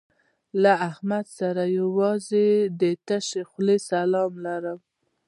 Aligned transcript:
له 0.61 0.71
احمد 0.89 1.25
سره 1.39 1.63
یوازې 1.79 2.47
د 2.81 2.83
تشې 3.07 3.41
خولې 3.49 3.77
سلام 3.89 4.31
لرم. 4.45 4.79